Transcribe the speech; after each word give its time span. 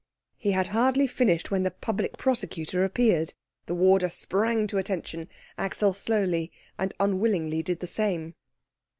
He 0.35 0.53
had 0.53 0.65
hardly 0.73 1.05
finished 1.05 1.51
when 1.51 1.61
the 1.61 1.69
Public 1.69 2.17
Prosecutor 2.17 2.83
appeared. 2.83 3.35
The 3.67 3.75
warder 3.75 4.09
sprang 4.09 4.65
to 4.65 4.79
attention. 4.79 5.29
Axel 5.59 5.93
slowly 5.93 6.51
and 6.75 6.91
unwillingly 6.99 7.61
did 7.61 7.81
the 7.81 7.85
same. 7.85 8.33